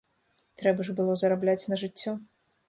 [0.61, 2.17] Трэба ж было зарабляць на жыццё.